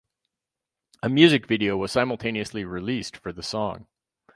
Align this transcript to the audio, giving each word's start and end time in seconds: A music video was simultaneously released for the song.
A 1.03 1.09
music 1.09 1.45
video 1.45 1.77
was 1.77 1.91
simultaneously 1.91 2.65
released 2.65 3.15
for 3.15 3.31
the 3.31 3.43
song. 3.43 3.85